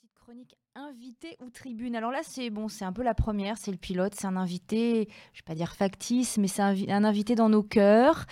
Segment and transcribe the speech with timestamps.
[0.00, 1.96] petite chronique invité ou tribune.
[1.96, 5.08] Alors là, c'est bon, c'est un peu la première, c'est le pilote, c'est un invité,
[5.32, 8.26] je vais pas dire factice, mais c'est un, invité dans nos cœurs.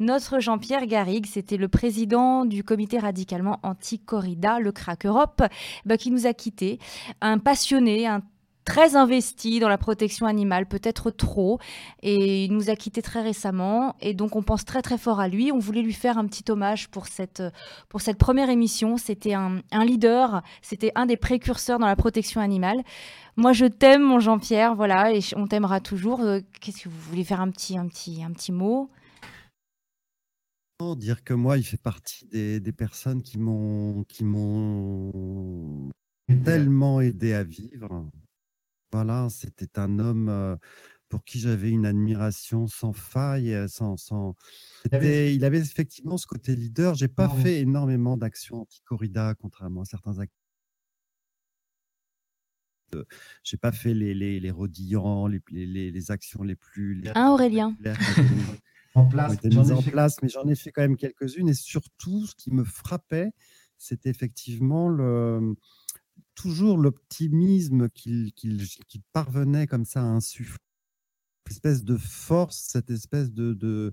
[0.00, 5.42] Notre Jean-Pierre Garrigue, c'était le président du comité radicalement anti-corrida, le Crack Europe,
[5.84, 6.80] bah, qui nous a quittés.
[7.20, 8.22] Un passionné, un
[8.64, 11.58] très investi dans la protection animale, peut-être trop,
[12.02, 15.28] et il nous a quittés très récemment, et donc on pense très très fort à
[15.28, 15.50] lui.
[15.52, 17.42] On voulait lui faire un petit hommage pour cette,
[17.88, 18.96] pour cette première émission.
[18.96, 22.82] C'était un, un leader, c'était un des précurseurs dans la protection animale.
[23.36, 26.20] Moi, je t'aime, mon Jean-Pierre, voilà, et on t'aimera toujours.
[26.20, 28.90] Euh, Qu'est-ce que vous voulez faire un petit, un petit, un petit mot?
[30.96, 35.90] Dire que moi, il fait partie des, des personnes qui m'ont qui m'ont
[36.44, 38.10] tellement aidé à vivre.
[38.92, 40.56] Voilà, c'était un homme euh,
[41.08, 44.34] pour qui j'avais une admiration sans faille, euh, sans, sans...
[44.92, 46.94] Il avait effectivement ce côté leader.
[46.94, 50.36] J'ai pas fait énormément d'actions anti-corrida, contrairement à certains acteurs.
[53.42, 57.30] J'ai pas fait les, les, les rodillants, les, les, les- actions les plus les Hein,
[57.30, 57.74] Aurélien
[58.94, 59.38] En place.
[59.42, 61.48] j'en ai en fait- place, mais j'en ai fait quand même quelques-unes.
[61.48, 63.30] Et surtout, ce qui me frappait,
[63.78, 65.54] c'était effectivement le,
[66.34, 68.32] toujours l'optimisme qu'il
[69.12, 70.58] parvenait comme ça à insuffler.
[71.46, 73.52] Cette espèce de force, cette espèce de.
[73.52, 73.92] de,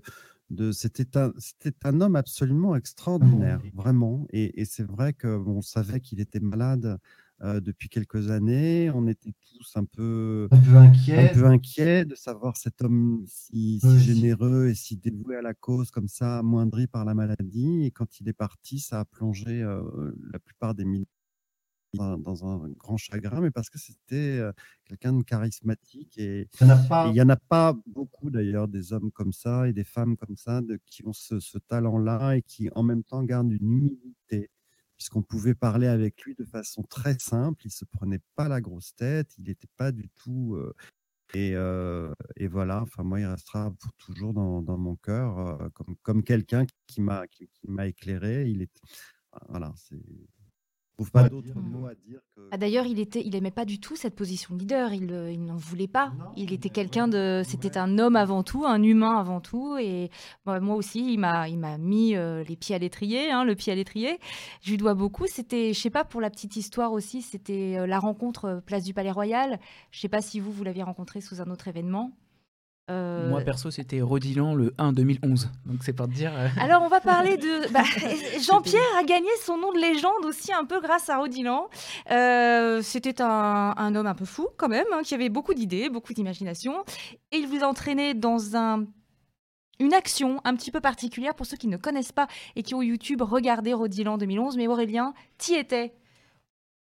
[0.50, 4.26] de c'était un, homme absolument extraordinaire, vraiment.
[4.30, 6.98] Et, et c'est vrai qu'on savait qu'il était malade
[7.42, 8.90] euh, depuis quelques années.
[8.90, 13.80] On était tous un peu Un peu un peu inquiet de savoir cet homme si,
[13.98, 17.86] généreux et si dévoué à la cause, comme ça, amoindri par la maladie.
[17.86, 19.82] Et quand il est parti, ça a plongé euh,
[20.30, 21.06] la plupart des milliers
[21.94, 24.40] dans, dans un grand chagrin, mais parce que c'était
[24.84, 26.16] quelqu'un de charismatique.
[26.18, 26.48] Et
[27.08, 30.36] il n'y en a pas beaucoup d'ailleurs des hommes comme ça et des femmes comme
[30.36, 34.50] ça de, qui ont ce, ce talent-là et qui en même temps gardent une humilité,
[34.96, 37.66] puisqu'on pouvait parler avec lui de façon très simple.
[37.66, 40.54] Il se prenait pas la grosse tête, il n'était pas du tout.
[40.56, 40.74] euh,
[41.34, 45.68] et, euh, et voilà, enfin moi, il restera pour toujours dans, dans mon cœur euh,
[45.74, 48.48] comme, comme quelqu'un qui m'a qui, qui m'a éclairé.
[48.48, 48.70] Il est
[49.48, 50.02] voilà, c'est.
[51.00, 51.30] Trouve pas Ouais.
[51.30, 52.42] d'autres mots à dire que.
[52.52, 54.92] Ah, D'ailleurs, il était, il aimait pas du tout cette position de leader.
[54.92, 56.12] Il, euh, il n'en voulait pas.
[56.18, 57.78] Non, il était quelqu'un ouais, de, c'était ouais.
[57.78, 59.78] un homme avant tout, un humain avant tout.
[59.78, 60.10] Et
[60.44, 63.54] moi moi aussi, il m'a, il m'a mis euh, les pieds à l'étrier, hein, le
[63.54, 64.18] pied à l'étrier.
[64.60, 65.26] Je lui dois beaucoup.
[65.26, 68.92] C'était, je sais pas pour la petite histoire aussi, c'était euh, la rencontre place du
[68.92, 69.58] Palais Royal.
[69.92, 72.12] Je sais pas si vous, vous l'aviez rencontré sous un autre événement.
[72.90, 75.48] Euh, Moi, perso, c'était Rodilan le 1 2011.
[75.66, 76.32] Donc, c'est pour te dire.
[76.36, 77.68] euh, Alors, on va parler de.
[77.72, 77.82] bah,
[78.40, 81.68] Jean-Pierre a gagné son nom de légende aussi un peu grâce à Rodilan.
[82.10, 85.88] Euh, C'était un, un homme un peu fou, quand même, hein, qui avait beaucoup d'idées,
[85.88, 86.84] beaucoup d'imagination.
[87.32, 88.84] Et il vous a entraîné dans un.
[89.78, 92.82] Une action un petit peu particulière pour ceux qui ne connaissent pas et qui ont
[92.82, 94.58] YouTube regardé Rodilan 2011.
[94.58, 95.94] Mais Aurélien, t'y étais.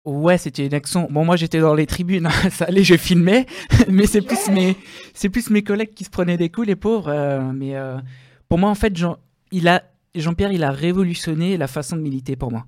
[0.05, 1.09] Ouais, c'était une action.
[1.11, 2.27] Bon, moi, j'étais dans les tribunes.
[2.27, 3.47] hein, Ça allait, je filmais.
[3.89, 4.77] mais c'est plus mes,
[5.15, 7.09] c'est plus mes collègues qui se prenaient des coups, les pauvres.
[7.09, 7.97] euh, mais euh,
[8.49, 9.17] pour moi, en fait, Jean,
[9.51, 9.83] il a,
[10.15, 12.67] Jean-Pierre, il a révolutionné la façon de militer pour moi.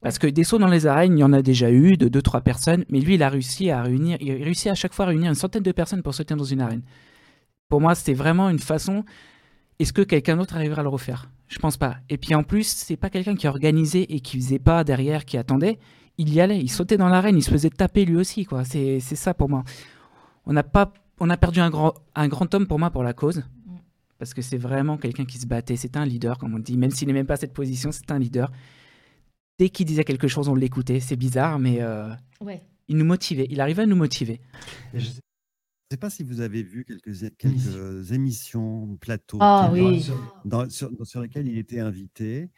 [0.00, 2.22] Parce que des sauts dans les arènes, il y en a déjà eu de deux,
[2.22, 2.84] trois personnes.
[2.90, 5.28] Mais lui, il a réussi à réunir, il a réussi à chaque fois à réunir
[5.30, 6.82] une centaine de personnes pour sauter dans une arène.
[7.68, 9.04] Pour moi, c'était vraiment une façon.
[9.80, 11.28] Est-ce que quelqu'un d'autre arrivera à le refaire?
[11.48, 11.96] Je pense pas.
[12.08, 15.36] Et puis en plus, c'est pas quelqu'un qui organisait et qui faisait pas derrière, qui
[15.36, 15.78] attendait.
[16.18, 18.64] Il y allait, il sautait dans l'arène, il se faisait taper lui aussi, quoi.
[18.64, 19.64] C'est c'est ça pour moi.
[20.46, 23.12] On n'a pas, on a perdu un grand, un grand homme pour moi pour la
[23.12, 23.44] cause,
[24.18, 25.76] parce que c'est vraiment quelqu'un qui se battait.
[25.76, 28.50] C'était un leader, comme on dit, même s'il n'aimait pas cette position, c'était un leader.
[29.58, 31.00] Dès qu'il disait quelque chose, on l'écoutait.
[31.00, 32.08] C'est bizarre, mais euh,
[32.40, 32.62] Ouais.
[32.88, 33.46] il nous motivait.
[33.50, 34.40] Il arrivait à nous motiver.
[34.94, 35.12] Et je ne
[35.92, 40.00] sais pas si vous avez vu quelques, quelques émissions, plateaux, Ah télé, oui.
[40.02, 42.50] sur- dans- sur, sur lesquels il était invité.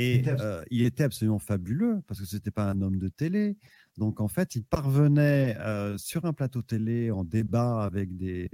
[0.00, 3.08] Et était euh, il était absolument fabuleux parce que ce n'était pas un homme de
[3.08, 3.56] télé.
[3.96, 8.48] Donc en fait, il parvenait euh, sur un plateau télé en débat avec des,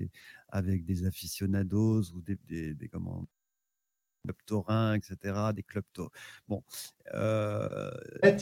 [0.49, 3.27] avec des aficionados ou des, des, des comment,
[4.25, 5.17] clubs taurins, etc.,
[5.55, 6.11] des clubs tau-
[6.49, 6.63] Bon,
[7.13, 7.91] euh,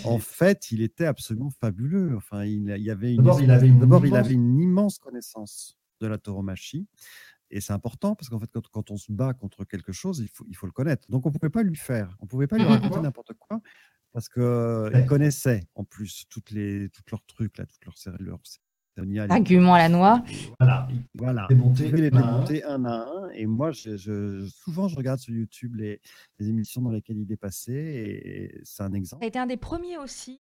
[0.04, 2.14] en fait, il était absolument fabuleux.
[2.16, 4.98] Enfin, il, il y avait une, D'abord, il avait une il immense- avait une immense
[4.98, 6.86] connaissance de la tauromachie.
[7.52, 10.28] Et c'est important parce qu'en fait, quand, quand on se bat contre quelque chose, il
[10.28, 11.08] faut, il faut le connaître.
[11.10, 12.16] Donc, on ne pouvait pas lui faire.
[12.20, 12.68] On ne pouvait pas lui Mhm.
[12.68, 13.60] raconter n'importe quoi
[14.12, 18.42] parce qu'il connaissait en plus toutes les, toutes leurs trucs, là, toutes leurs, leurs
[19.30, 20.22] Argument à la noix.
[20.60, 20.88] Voilà.
[21.14, 21.46] Voilà.
[21.48, 22.32] Démonter les un à un.
[22.32, 23.28] démonter un à un.
[23.34, 26.00] Et moi, je, je- souvent, je regarde sur YouTube les,
[26.38, 27.72] les émissions dans lesquelles il est passé.
[27.72, 29.22] Et c'est un exemple.
[29.22, 30.40] Ça a été un des premiers aussi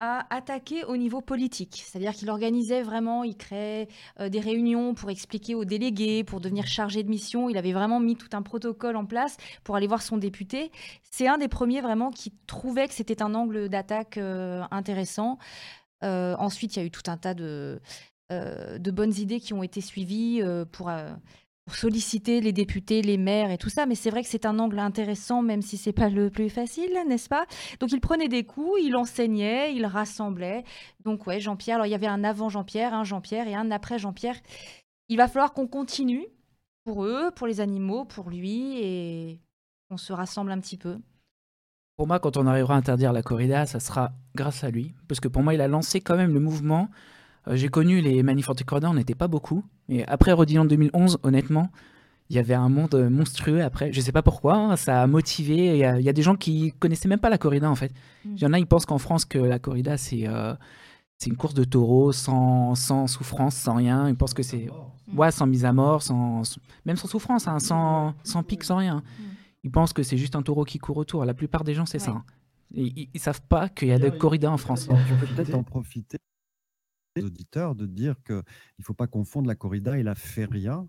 [0.00, 1.82] à attaquer au niveau politique.
[1.86, 3.86] C'est-à-dire qu'il organisait vraiment, il créait
[4.18, 7.48] euh, des réunions pour expliquer aux délégués, pour devenir chargé de mission.
[7.48, 10.72] Il avait vraiment mis tout un protocole en place pour aller voir son député.
[11.10, 15.38] C'est un des premiers vraiment qui trouvait que c'était un angle d'attaque euh, intéressant.
[16.02, 17.80] Ensuite, il y a eu tout un tas de,
[18.30, 20.90] de bonnes idées qui ont été suivies pour
[21.64, 23.86] pour solliciter les députés, les maires et tout ça.
[23.86, 26.90] Mais c'est vrai que c'est un angle intéressant, même si c'est pas le plus facile,
[27.06, 27.46] n'est-ce pas?
[27.78, 30.64] Donc il prenait des coups, il enseignait, il rassemblait.
[31.04, 31.76] Donc ouais, Jean-Pierre.
[31.76, 34.36] Alors il y avait un avant Jean-Pierre, un Jean-Pierre et un après Jean-Pierre.
[35.08, 36.26] Il va falloir qu'on continue
[36.84, 39.40] pour eux, pour les animaux, pour lui, et
[39.90, 40.98] on se rassemble un petit peu.
[41.96, 45.20] Pour moi, quand on arrivera à interdire la corrida, ça sera grâce à lui, parce
[45.20, 46.88] que pour moi, il a lancé quand même le mouvement
[47.48, 49.64] euh, j'ai connu les manifs anti-corrida, on n'était pas beaucoup.
[49.88, 51.70] Et après Rodillan 2011, honnêtement,
[52.30, 53.92] il y avait un monde monstrueux après.
[53.92, 55.78] Je sais pas pourquoi, hein, ça a motivé.
[55.78, 57.92] Il y, a des gens qui connaissaient même pas la corrida en fait.
[58.24, 58.34] Mm.
[58.36, 60.54] Il y en a, ils pensent qu'en France, que la corrida, c'est euh,
[61.18, 64.08] c'est une course de taureaux sans, sans souffrance, sans rien.
[64.08, 64.68] Ils pensent que c'est.
[65.14, 66.42] Ouais, sans mise à mort, sans,
[66.86, 69.02] même sans souffrance, hein, sans, sans pic, sans rien.
[69.64, 71.24] Ils pensent que c'est juste un taureau qui court autour.
[71.24, 72.10] La plupart des gens, c'est ça.
[72.12, 72.24] Hein.
[72.72, 74.88] ils, ne savent pas qu'il y a des corridas en France.
[74.90, 76.18] On peut peut-être en profiter
[77.20, 80.84] auditeurs de dire qu'il ne faut pas confondre la corrida et la feria.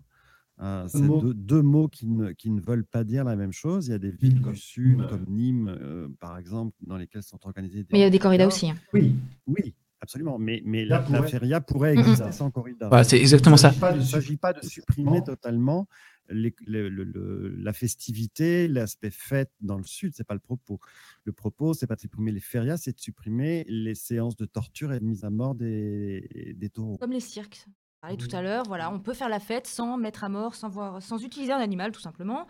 [0.60, 1.02] Euh, c'est
[1.34, 3.88] deux, mots qui ne, qui ne, veulent pas dire la même chose.
[3.88, 7.44] Il y a des villes du sud, comme Nîmes, euh, par exemple, dans lesquelles sont
[7.44, 7.88] organisées des.
[7.90, 8.70] Mais il y a des corridas aussi.
[8.70, 8.76] Hein.
[8.92, 9.16] Oui,
[9.48, 10.38] oui, absolument.
[10.38, 12.88] Mais, mais la, feria pourrait exister sans corrida.
[12.88, 13.72] Bah, c'est exactement ça.
[13.94, 15.88] Il ne s'agit pas de supprimer totalement
[16.28, 20.80] la festivité, l'aspect fête dans le sud, c'est pas le propos.
[21.24, 24.92] Le propos, c'est pas de supprimer les férias, c'est de supprimer les séances de torture
[24.92, 26.98] et de mise à mort des, des taureaux.
[26.98, 27.66] Comme les cirques.
[27.66, 30.54] On parlait tout à l'heure, voilà, on peut faire la fête sans mettre à mort,
[30.54, 32.46] sans, voir, sans utiliser un animal, tout simplement.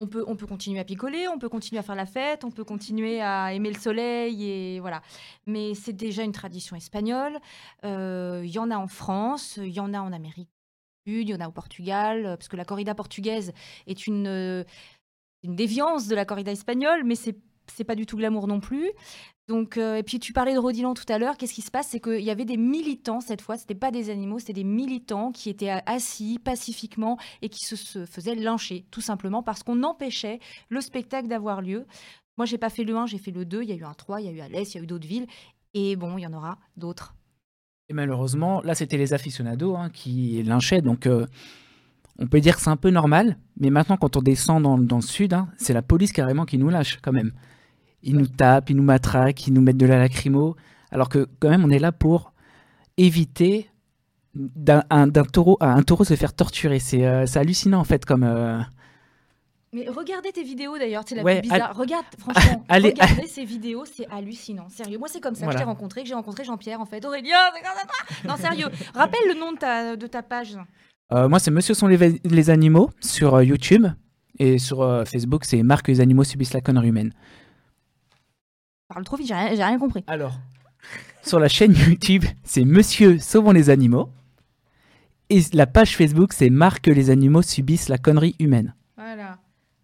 [0.00, 2.50] On peut, on peut continuer à picoler, on peut continuer à faire la fête, on
[2.50, 5.00] peut continuer à aimer le soleil et voilà.
[5.46, 7.38] Mais c'est déjà une tradition espagnole.
[7.84, 10.50] Euh, il y en a en France, il y en a en Amérique
[11.06, 13.52] il y en a au Portugal, euh, parce que la corrida portugaise
[13.86, 14.64] est une, euh,
[15.42, 17.36] une déviance de la corrida espagnole, mais c'est
[17.68, 18.90] c'est pas du tout glamour non plus.
[19.48, 21.36] Donc, euh, et puis tu parlais de Rodilan tout à l'heure.
[21.36, 21.88] Qu'est-ce qui se passe?
[21.88, 23.56] C'est qu'il y avait des militants cette fois.
[23.56, 28.34] C'était pas des animaux, c'était des militants qui étaient assis pacifiquement et qui se, faisaient
[28.34, 31.86] lyncher, tout simplement parce qu'on empêchait le spectacle d'avoir lieu.
[32.36, 33.62] Moi, j'ai pas fait le 1, j'ai fait le 2.
[33.62, 34.86] Il y a eu un 3, il y a eu Alès, il y a eu
[34.86, 35.26] d'autres villes.
[35.74, 37.14] Et bon, il y en aura d'autres
[37.90, 40.82] malheureusement, là, c'était les aficionados hein, qui lynchaient.
[40.82, 41.26] Donc, euh,
[42.18, 43.36] on peut dire que c'est un peu normal.
[43.58, 46.68] Mais maintenant, quand on descend dans, le sud, hein, c'est la police carrément qui nous
[46.68, 47.32] lâche quand même.
[48.02, 50.56] Ils nous tapent, ils nous matraquent, ils nous mettent de la lacrymo.
[50.90, 52.32] Alors que quand même, on est là pour
[52.96, 53.68] éviter
[54.34, 54.82] d'un
[55.32, 56.78] taureau un taureau se faire torturer.
[56.78, 58.24] C'est euh, hallucinant en fait comme.
[58.24, 58.60] Euh,
[59.74, 61.74] mais regardez tes vidéos d'ailleurs, c'est la plus bizarre.
[61.74, 64.68] Regarde, franchement, allez, regardez ces vidéos, c'est hallucinant.
[64.68, 67.02] Sérieux, moi c'est comme ça que j'ai rencontré, que j'ai rencontré Jean-Pierre en fait.
[67.04, 67.38] Aurélien,
[68.26, 68.68] non sérieux.
[68.94, 70.58] Rappelle le nom de ta, de ta page.
[71.12, 73.86] Euh, moi c'est Monsieur sont les, animaux sur euh, YouTube
[74.38, 77.12] et sur euh, Facebook c'est Marque les animaux subissent la connerie humaine.
[78.88, 80.04] Parle trop vite, j'ai rien, rien compris.
[80.06, 80.34] Alors,
[81.22, 84.10] sur la chaîne YouTube c'est Monsieur sauvons les animaux
[85.30, 88.74] et la page Facebook c'est Marque les animaux subissent la connerie humaine.
[88.96, 89.38] Voilà.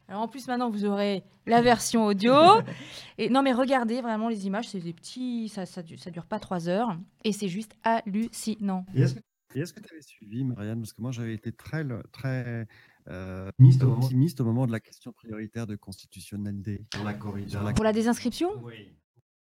[0.08, 2.32] Alors en plus maintenant vous aurez la version audio.
[3.18, 6.40] et non mais regardez vraiment les images, c'est des petits, ça, ça, ça, dure pas
[6.40, 8.86] trois heures et c'est juste hallucinant.
[9.54, 10.80] Et est-ce que tu avais suivi Marianne?
[10.80, 12.66] Parce que moi j'avais été très, très
[13.08, 13.50] euh,
[13.82, 17.72] optimiste au moment de la question prioritaire de constitutionnalité pour la corrida.
[17.74, 18.50] Pour la désinscription?
[18.62, 18.92] Oui.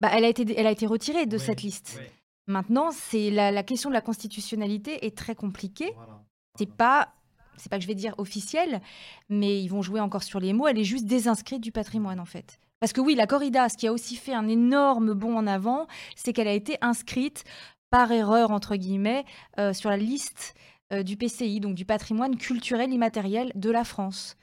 [0.00, 2.00] Bah, elle, a été, elle a été retirée de cette liste.
[2.46, 5.92] Maintenant, c'est la, la, question de la constitutionnalité est très compliquée.
[5.96, 6.24] Voilà.
[6.56, 7.14] C'est pas
[7.58, 8.80] c'est pas que je vais dire officielle,
[9.28, 10.66] mais ils vont jouer encore sur les mots.
[10.66, 12.58] Elle est juste désinscrite du patrimoine en fait.
[12.80, 15.86] Parce que oui, la corrida, ce qui a aussi fait un énorme bond en avant,
[16.14, 17.44] c'est qu'elle a été inscrite
[17.90, 19.24] par erreur entre guillemets
[19.58, 20.54] euh, sur la liste
[20.92, 24.36] euh, du PCI, donc du patrimoine culturel immatériel de la France.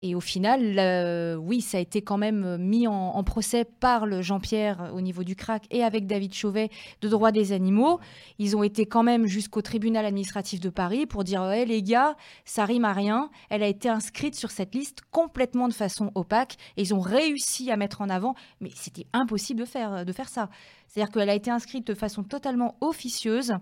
[0.00, 4.92] Et au final, oui, ça a été quand même mis en, procès par le Jean-Pierre
[4.94, 7.98] au niveau du CRAC et avec David Chauvet de droit des animaux.
[8.38, 12.16] Ils ont été quand même jusqu'au tribunal administratif de Paris pour dire hé les gars,
[12.44, 13.28] ça rime à rien.
[13.50, 17.72] Elle a été inscrite sur cette liste complètement de façon opaque et ils ont réussi
[17.72, 20.48] à mettre en avant, mais c'était impossible de faire, de faire ça.
[20.86, 23.54] C'est-à-dire qu'elle a été inscrite de façon totalement officieuse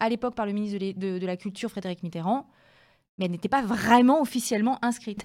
[0.00, 2.48] à l'époque par le ministre de la Culture Frédéric Mitterrand,
[3.18, 5.24] mais elle n'était pas vraiment officiellement inscrite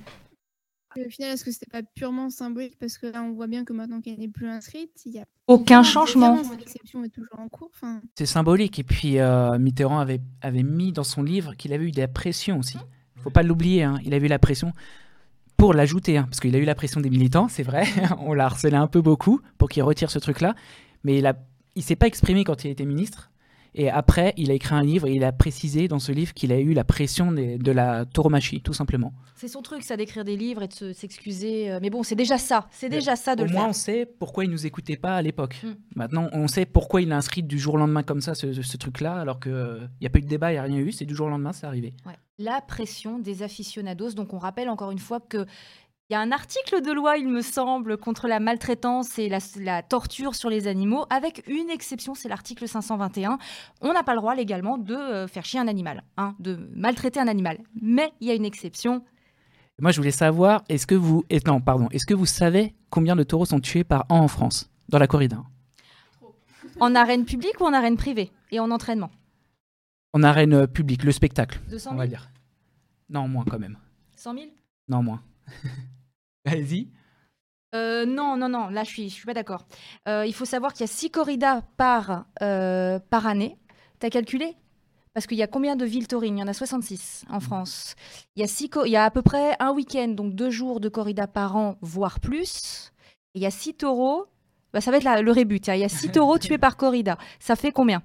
[0.96, 3.74] au final, est-ce que c'était pas purement symbolique Parce que là, on voit bien que
[3.74, 6.42] maintenant qu'elle n'est plus inscrite, il y a aucun changement.
[6.58, 7.72] L'exception est toujours en cours.
[8.16, 8.80] C'est symbolique.
[8.80, 12.60] Et puis, euh, Mitterrand avait, avait mis dans son livre qu'il avait eu des pressions
[12.60, 12.78] aussi.
[13.16, 13.84] Il faut pas l'oublier.
[13.84, 14.00] Hein.
[14.04, 14.74] Il a eu la pression
[15.58, 16.18] pour l'ajouter.
[16.18, 17.86] Hein, parce qu'il a eu la pression des militants, c'est vrai.
[18.20, 20.56] on l'a harcelé un peu beaucoup pour qu'il retire ce truc-là.
[21.04, 21.32] Mais il ne
[21.76, 23.32] il s'est pas exprimé quand il était ministre.
[23.74, 26.52] Et après, il a écrit un livre et il a précisé dans ce livre qu'il
[26.52, 29.14] a eu la pression des- de la tauromachie, tout simplement.
[29.36, 31.72] C'est son truc, ça, d'écrire des livres et de se- s'excuser.
[31.72, 32.68] euh, Mais bon, c'est déjà ça.
[32.72, 33.70] C'est déjà ça de Au le moins, faire.
[33.70, 35.60] on sait pourquoi il nous écoutait pas à l'époque.
[35.64, 35.70] Mm.
[35.96, 38.78] Maintenant, on sait pourquoi il a inscrit du jour au lendemain comme ça ce, ce
[38.78, 41.06] truc-là, alors qu'il n'y a pas eu de débat, il n'y a rien eu, c'est
[41.06, 41.94] du jour au lendemain, c'est arrivé.
[42.06, 42.14] Ouais.
[42.40, 44.12] La pression des aficionados.
[44.12, 45.46] Donc, on rappelle encore une fois que.
[46.12, 49.38] Il y a un article de loi, il me semble, contre la maltraitance et la,
[49.56, 53.38] la torture sur les animaux, avec une exception, c'est l'article 521.
[53.80, 57.22] On n'a pas le droit légalement de euh, faire chier un animal, hein, de maltraiter
[57.22, 57.60] un animal.
[57.82, 59.06] Mais il y a une exception.
[59.80, 63.24] Moi, je voulais savoir, est-ce que vous, non, pardon, est-ce que vous savez combien de
[63.24, 65.38] taureaux sont tués par an en France, dans la corrida?
[66.82, 69.12] En arène publique ou en arène privée Et en entraînement?
[70.12, 72.30] En arène euh, publique, le spectacle, 200 on 000 va dire.
[73.10, 73.78] Non, moins quand même.
[74.18, 74.46] 100 000
[74.90, 75.22] Non, moins.
[76.46, 76.90] Allez-y.
[77.74, 79.66] Euh, non, non, non, là je suis, je suis pas d'accord.
[80.08, 83.58] Euh, il faut savoir qu'il y a 6 corridas par, euh, par année.
[84.00, 84.56] T'as calculé?
[85.14, 87.96] Parce qu'il y a combien de villes taurines Il y en a 66 en France.
[88.36, 90.80] Il y, a six il y a à peu près un week-end, donc deux jours
[90.80, 92.92] de corrida par an, voire plus.
[93.36, 94.26] Et il y a 6 taureaux.
[94.74, 95.58] Bah, ça va être la- le rébut.
[95.58, 97.18] Il y a 6 taureaux tués par corrida.
[97.40, 98.04] Ça fait combien?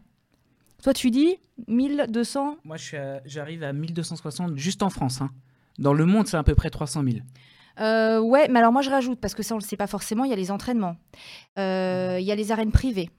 [0.83, 1.37] Toi, tu dis
[1.69, 5.21] 1200 Moi, suis à- j'arrive à 1260 juste en France.
[5.23, 5.31] hein.
[5.79, 7.17] Dans le monde, c'est à peu près 300 000.
[7.81, 10.25] Euh, ouais, mais alors moi je rajoute, parce que ça on le sait pas forcément,
[10.25, 10.97] il y a les entraînements,
[11.59, 13.11] Euh, il y a les arènes privées,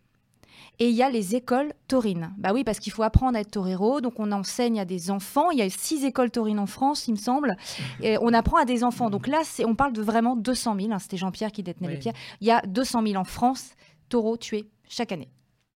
[0.79, 2.33] et il y a les écoles taurines.
[2.37, 5.49] Bah oui, parce qu'il faut apprendre à être torero, donc on enseigne à des enfants,
[5.51, 7.55] il y a six écoles taurines en France, il me semble,
[8.01, 9.09] et on apprend à des enfants.
[9.09, 12.13] Donc là, on parle de vraiment 200 000, hein, c'était Jean-Pierre qui détenait les pierres,
[12.41, 13.71] il y a 200 000 en France,
[14.09, 15.29] taureaux tués chaque année.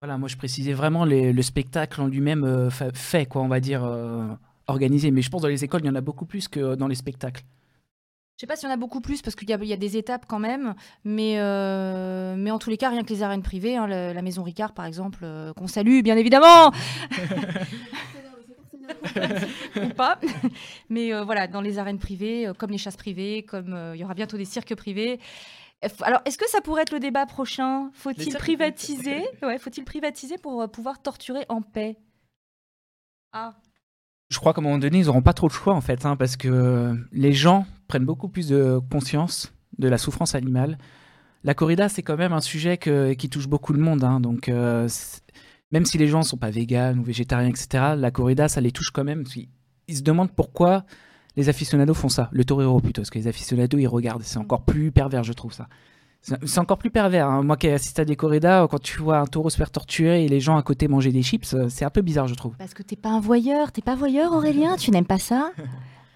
[0.01, 3.49] Voilà, moi, je précisais vraiment les- le spectacle en lui-même euh, fa- fait, quoi, on
[3.49, 4.29] va dire, euh,
[4.69, 5.11] organisé.
[5.11, 6.87] Mais je pense que dans les écoles, il y en a beaucoup plus que dans
[6.87, 7.43] les spectacles.
[8.39, 9.73] Je sais pas s'il y en a beaucoup plus parce qu'il y, a- il y
[9.73, 13.25] a des étapes quand même, mais, euh, mais en tous les cas, rien que les
[13.25, 16.71] arènes privées, hein, la, la Maison Ricard par exemple, euh, qu'on salue bien évidemment,
[19.83, 20.21] ou pas.
[20.89, 24.01] Mais euh, voilà, dans les arènes privées, euh, comme les chasses privées, comme euh, il
[24.01, 25.19] y aura bientôt des cirques privés.
[26.03, 27.91] Alors, est-ce que ça pourrait être le débat prochain?
[27.93, 29.25] Faut-il privatiser?
[29.43, 31.97] ouais, Faut-il privatiser pour pouvoir torturer en paix?
[33.33, 33.57] Ah,
[34.31, 36.15] Je crois qu'à un moment donné, ils n'auront pas trop de choix, en fait, hein,
[36.17, 40.79] parce que les gens prennent beaucoup plus de conscience de la souffrance animale.
[41.45, 44.05] La corrida, c'est quand même un sujet que- qui touche beaucoup le monde.
[44.05, 44.89] hein, donc, euh,
[45.73, 48.73] même si les gens ne sont pas véganes ou végétariens, etc., la corrida, ça les
[48.73, 49.25] touche quand même.
[49.37, 49.49] Ils,
[49.89, 50.85] ils se demandent pourquoi
[51.37, 52.29] les aficionados font ça.
[52.33, 54.23] Le torero plutôt, parce que les aficionados, ils regardent.
[54.23, 55.69] C'est encore plus pervers, je trouve ça.
[56.21, 57.29] C'est encore plus pervers.
[57.29, 57.45] hein.
[57.45, 60.25] Moi qui ai assisté à des corridas, quand tu vois un taureau se faire torturer
[60.25, 62.57] et les gens à côté manger des chips, euh, c'est un peu bizarre, je trouve.
[62.59, 65.53] parce que t'es pas un voyeur, t'es pas voyeur Aurélien, tu n'aimes pas ça?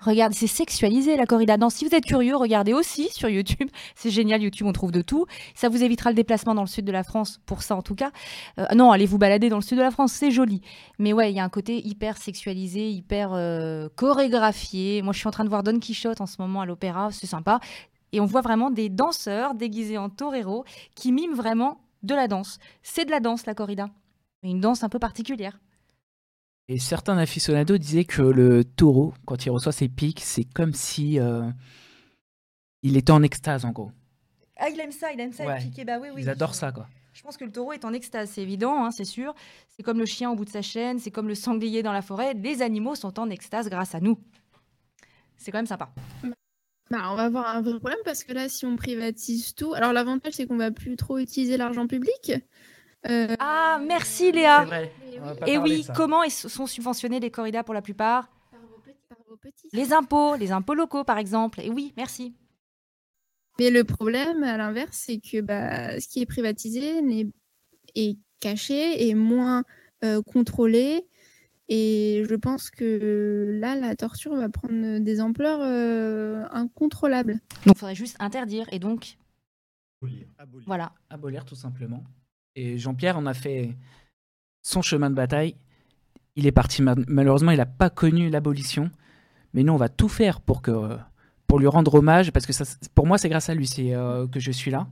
[0.02, 1.56] Regarde, c'est sexualisé la corrida.
[1.56, 3.70] Non, si vous êtes curieux, regardez aussi sur YouTube.
[3.94, 5.26] C'est génial, YouTube, on trouve de tout.
[5.54, 7.94] Ça vous évitera le déplacement dans le sud de la France, pour ça en tout
[7.94, 8.10] cas.
[8.58, 10.60] Euh, non, allez vous balader dans le sud de la France, c'est joli.
[10.98, 15.02] Mais ouais, il y a un côté hyper sexualisé, hyper euh, chorégraphié.
[15.02, 17.28] Moi, je suis en train de voir Don Quichotte en ce moment à l'opéra, c'est
[17.28, 17.60] sympa.
[18.10, 20.64] Et on voit vraiment des danseurs déguisés en torero
[20.96, 22.58] qui miment vraiment de la danse.
[22.82, 23.88] C'est de la danse, la corrida.
[24.42, 25.60] Une danse un peu particulière.
[26.68, 31.18] Et certains aficionados disaient que le taureau, quand il reçoit ses pics, c'est comme si
[31.18, 31.50] euh,
[32.82, 33.90] il était en extase, en gros.
[34.56, 35.58] Ah, il aime ça, il aime ça, Ouais.
[35.58, 35.84] piqué.
[35.84, 36.22] Bah oui, oui.
[36.22, 36.88] Ils adorent ça, quoi.
[37.12, 39.34] Je pense que le taureau est en extase, c'est évident, hein, c'est sûr.
[39.68, 42.00] C'est comme le chien au bout de sa chaîne, c'est comme le sanglier dans la
[42.00, 42.32] forêt.
[42.34, 44.18] Les animaux sont en extase grâce à nous.
[45.36, 45.92] C'est quand même sympa.
[46.90, 49.92] Bah, on va avoir un vrai problème parce que là, si on privatise tout, alors
[49.92, 52.32] l'avantage c'est qu'on va plus trop utiliser l'argent public.
[53.08, 54.64] Euh, Ah, merci Léa.
[54.64, 54.92] vrai.
[55.46, 58.28] Et oui, comment sont subventionnés les corridas pour la plupart?
[58.50, 59.68] Par vos petits- par vos petits.
[59.72, 61.60] Les impôts, les impôts locaux par exemple.
[61.60, 62.34] Et oui, merci.
[63.58, 67.28] Mais le problème, à l'inverse, c'est que bah, ce qui est privatisé n'est-
[67.94, 69.64] est caché et moins
[70.04, 71.06] euh, contrôlé.
[71.68, 77.34] Et je pense que là, la torture va prendre des ampleurs euh, incontrôlables.
[77.66, 78.66] Donc il faudrait juste interdire.
[78.72, 79.16] Et donc,
[80.38, 80.66] Abolir.
[80.66, 80.92] voilà.
[81.10, 82.02] Abolir, tout simplement.
[82.56, 83.70] Et Jean-Pierre en a fait
[84.62, 85.56] son chemin de bataille.
[86.36, 88.90] Il est parti, ma- malheureusement, il n'a pas connu l'abolition.
[89.54, 90.96] Mais nous, on va tout faire pour, que,
[91.46, 94.40] pour lui rendre hommage, parce que ça, pour moi, c'est grâce à lui euh, que
[94.40, 94.86] je suis là.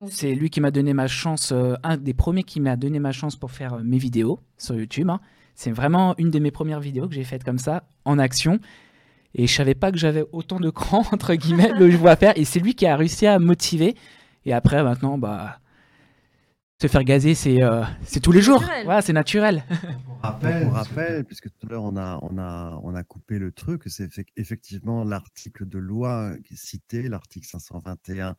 [0.00, 0.10] Ok.
[0.12, 3.12] C'est lui qui m'a donné ma chance, euh, un des premiers qui m'a donné ma
[3.12, 5.08] chance pour faire euh, mes vidéos sur YouTube.
[5.10, 5.20] hein.
[5.54, 8.60] C'est vraiment une de mes premières vidéos que j'ai faites comme ça, en action.
[9.34, 12.32] Et je savais pas que j'avais autant de cran, entre guillemets, de vois faire.
[12.38, 13.96] Et c'est lui qui a réussi à me motiver.
[14.44, 15.58] Et après, maintenant, bah,
[16.80, 18.60] Se faire gazer, c'est euh, c'est tous les jours.
[18.60, 18.84] naturel.
[18.84, 19.64] Voilà, c'est naturel.
[20.20, 23.82] Pour rappel, puisque tout à l'heure on a, on, a, on a coupé le truc,
[23.86, 28.36] c'est effe- effectivement l'article de loi qui est cité, l'article 521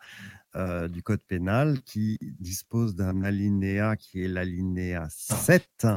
[0.55, 5.87] euh, du Code pénal, qui dispose d'un alinéa qui est l'alinéa 7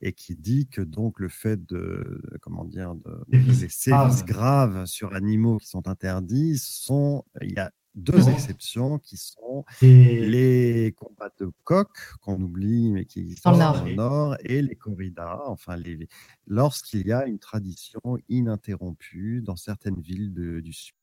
[0.00, 4.24] et qui dit que donc le fait de, comment dire, de, Sévices les sévices graves.
[4.24, 10.20] graves sur animaux qui sont interdits sont, il y a deux exceptions qui sont Et
[10.26, 11.88] les combats de coq
[12.20, 13.74] qu'on oublie mais qui Dans Nord.
[13.78, 16.08] dans le nord et les corridas enfin les
[16.46, 20.94] lorsqu'il y a une tradition ininterrompue dans certaines villes de- du sud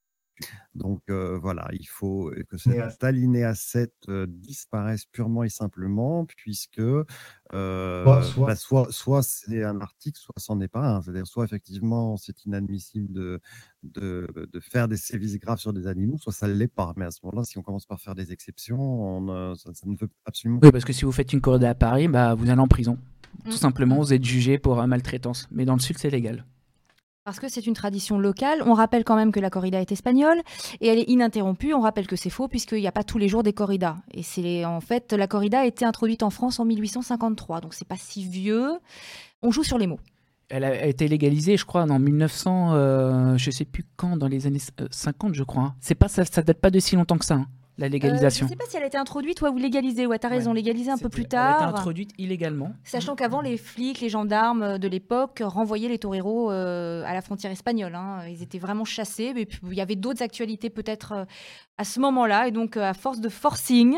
[0.76, 6.80] donc euh, voilà il faut que cet alinéa 7 euh, disparaisse purement et simplement puisque
[6.80, 11.44] euh, soit- bah, soit, soit c'est un article soit c'en est pas un c'est-à-dire soit
[11.46, 13.40] effectivement c'est inadmissible de,
[13.84, 16.94] de, de faire des sévices graves sur des animaux, soit ça ne l'est pas.
[16.98, 19.88] Mais à ce moment-là, si on commence par faire des exceptions, on, euh, ça, ça
[19.88, 22.50] ne veut absolument Oui, parce que si vous faites une corrida à Paris, bah, vous
[22.50, 22.98] allez en prison.
[23.46, 25.48] Tout simplement, vous êtes jugé pour maltraitance.
[25.52, 26.46] Mais dans le sud, c'est légal.
[27.24, 28.64] Parce que c'est une tradition locale.
[28.66, 30.42] On rappelle quand même que la corrida est espagnole
[30.80, 31.72] et elle est ininterrompue.
[31.74, 33.98] On rappelle que c'est faux puisqu'il n'y a pas tous les jours des corridas.
[34.12, 37.88] Et c'est en fait la corrida a été introduite en France en 1853, donc c'est
[37.88, 38.72] pas si vieux.
[39.44, 40.00] On joue sur les mots.
[40.50, 44.48] Elle a été légalisée, je crois, en 1900, euh, je sais plus quand, dans les
[44.48, 45.64] années euh, 50, je crois.
[45.64, 45.76] hein.
[45.80, 47.48] C'est pas ça, ça date pas de si longtemps que ça, hein,
[47.78, 48.46] la Euh, légalisation.
[48.48, 50.06] je sais pas si elle a été introduite ouais, ou légalisée.
[50.06, 50.36] Ouais, t'as Ouais.
[50.38, 51.70] raison, légalisée un peu plus Elle a été tard.
[51.76, 52.74] introduite illégalement.
[52.84, 57.52] Sachant qu'avant, les flics, les gendarmes de l'époque renvoyaient les toreros euh, à la frontière
[57.52, 57.96] espagnole.
[57.96, 58.24] hein.
[58.30, 59.34] Ils étaient vraiment chassés.
[59.34, 61.26] Mais il y avait d'autres actualités peut-être euh,
[61.78, 62.48] à ce moment-là.
[62.48, 63.98] Et donc, à force de forcing,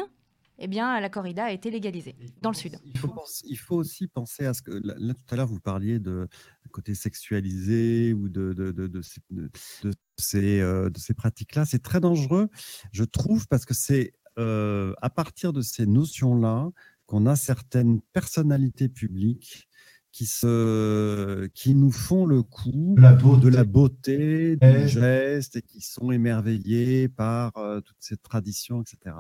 [0.59, 2.77] eh bien, la corrida a été légalisée dans le sud.
[2.85, 5.47] Il faut, penser- il faut aussi penser à ce que là, là, tout à l'heure
[5.47, 6.27] vous parliez de
[6.71, 9.49] côté sexualisé ou de, de, de, de ces, de-
[9.83, 11.65] de ces, euh, de ces pratiques-là.
[11.65, 12.49] C'est très dangereux,
[12.91, 16.69] je trouve, parce que c'est euh, à partir de ces notions-là
[17.05, 19.67] qu'on a certaines personnalités publiques
[20.11, 23.41] qui, se, qui nous font le coup de la beauté.
[23.45, 29.15] de la beauté, du geste et qui sont émerveillés par euh, toute cette tradition, etc.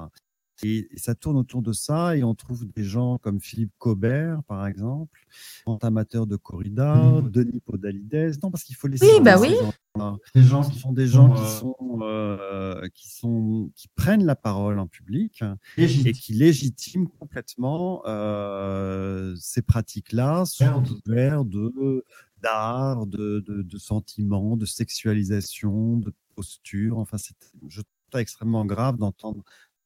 [0.61, 4.67] Et, ça tourne autour de ça et on trouve des gens comme Philippe Cobert, par
[4.67, 5.25] exemple,
[5.65, 7.29] grand amateur de corrida, Mhm.
[7.31, 8.37] Denis Podalides.
[8.43, 9.49] Non, parce qu'il faut les Oui, bah oui.
[9.49, 10.17] ces gens-là.
[10.35, 14.35] Des gens qui sont des gens qui euh, sont, euh, qui sont, qui prennent la
[14.35, 15.43] parole en public
[15.77, 20.63] et qui légitiment complètement euh, ces pratiques-là sous
[21.05, 22.03] couvert de
[22.41, 26.97] d'art, de, de, de sentiments, de sexualisation, de posture.
[26.97, 27.35] Enfin, c'est
[27.69, 29.43] je trouve ça extrêmement grave d'entendre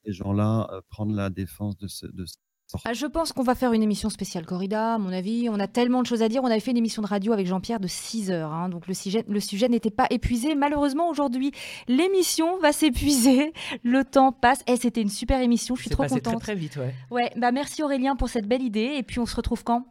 [0.07, 2.35] ces gens-là euh, prendre la défense de ce, de ce.
[2.83, 5.47] Ah, Je pense qu'on va faire une émission spéciale corrida, à mon avis.
[5.49, 6.43] On a tellement de choses à dire.
[6.43, 8.51] On avait fait une émission de radio avec Jean-Pierre de 6 heures.
[8.51, 10.53] hein, donc le sujet, le sujet n'était pas épuisé.
[10.53, 11.51] Malheureusement, aujourd'hui,
[11.87, 13.53] l'émission va s'épuiser.
[13.83, 14.63] Le temps passe.
[14.67, 15.75] Et c'était une super émission.
[15.75, 16.41] Je suis trop passé contente.
[16.41, 16.93] très très vite, ouais.
[17.09, 18.95] Ouais, bah merci Aurélien pour cette belle idée.
[18.97, 19.85] Et puis on se retrouve quand?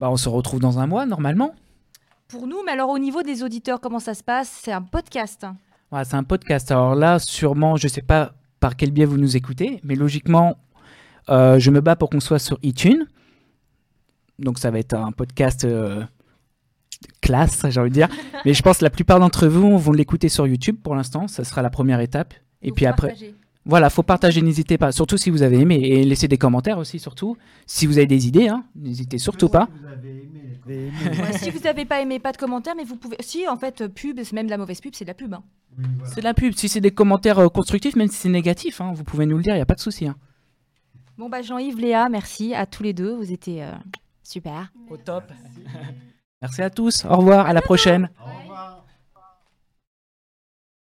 [0.00, 1.54] Bah, on se retrouve dans un mois, normalement.
[2.26, 4.48] Pour nous, mais alors au niveau des auditeurs, comment ça se passe?
[4.64, 5.46] C'est un podcast.
[5.92, 6.72] Ouais, c'est un podcast.
[6.72, 8.32] Alors là, sûrement, je sais pas
[8.64, 10.56] par quel biais vous nous écoutez, mais logiquement,
[11.28, 13.04] euh, je me bats pour qu'on soit sur iTunes.
[14.38, 16.02] Donc ça va être un podcast euh,
[17.20, 18.08] classe, j'ai envie de dire.
[18.46, 21.28] mais je pense que la plupart d'entre vous vont l'écouter sur YouTube pour l'instant.
[21.28, 22.32] Ça sera la première étape.
[22.62, 23.34] Et puis après, partager.
[23.66, 24.92] voilà, faut partager, n'hésitez pas.
[24.92, 27.36] Surtout si vous avez aimé et laissez des commentaires aussi, surtout.
[27.66, 29.68] Si vous avez des idées, hein, n'hésitez surtout pas.
[29.78, 33.16] Vous avez aimé Ouais, si vous n'avez pas aimé, pas de commentaires, mais vous pouvez.
[33.20, 35.34] Si, en fait, pub, c'est même de la mauvaise pub, c'est de la pub.
[35.34, 35.42] hein.
[35.78, 36.10] Oui, voilà.
[36.14, 36.54] C'est de la pub.
[36.54, 39.42] Si c'est des commentaires euh, constructifs, même si c'est négatif, hein, vous pouvez nous le
[39.42, 40.06] dire, il n'y a pas de souci.
[40.06, 40.16] hein.
[41.18, 43.14] Bon, bah Jean-Yves, Léa, merci à tous les deux.
[43.14, 43.72] Vous étiez euh,
[44.22, 44.72] super.
[44.90, 45.24] Au top.
[46.42, 47.04] Merci à tous.
[47.04, 47.46] Au revoir.
[47.46, 48.10] À la prochaine.
[48.20, 48.43] Au revoir.